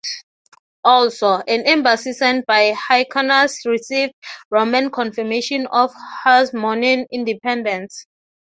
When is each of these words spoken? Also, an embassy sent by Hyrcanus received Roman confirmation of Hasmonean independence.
Also, 0.83 1.27
an 1.47 1.61
embassy 1.67 2.13
sent 2.13 2.47
by 2.47 2.71
Hyrcanus 2.73 3.63
received 3.67 4.13
Roman 4.49 4.89
confirmation 4.89 5.67
of 5.67 5.93
Hasmonean 6.25 7.05
independence. 7.11 8.07